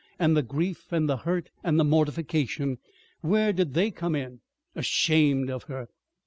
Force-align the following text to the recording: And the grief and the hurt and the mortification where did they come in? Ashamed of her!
And 0.17 0.35
the 0.35 0.41
grief 0.41 0.91
and 0.91 1.07
the 1.07 1.17
hurt 1.17 1.51
and 1.63 1.79
the 1.79 1.83
mortification 1.83 2.79
where 3.19 3.53
did 3.53 3.75
they 3.75 3.91
come 3.91 4.15
in? 4.15 4.39
Ashamed 4.73 5.51
of 5.51 5.65
her! 5.65 5.89